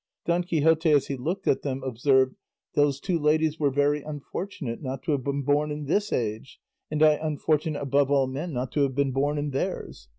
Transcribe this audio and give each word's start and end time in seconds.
Don 0.25 0.41
Quixote 0.43 0.89
as 0.89 1.05
he 1.05 1.15
looked 1.15 1.47
at 1.47 1.61
them 1.61 1.83
observed, 1.83 2.35
"Those 2.73 2.99
two 2.99 3.19
ladies 3.19 3.59
were 3.59 3.69
very 3.69 4.01
unfortunate 4.01 4.81
not 4.81 5.03
to 5.03 5.11
have 5.11 5.23
been 5.23 5.43
born 5.43 5.69
in 5.69 5.85
this 5.85 6.11
age, 6.11 6.59
and 6.89 7.03
I 7.03 7.19
unfortunate 7.21 7.83
above 7.83 8.09
all 8.09 8.25
men 8.25 8.51
not 8.51 8.71
to 8.71 8.81
have 8.81 8.95
been 8.95 9.11
born 9.11 9.37
in 9.37 9.51
theirs. 9.51 10.07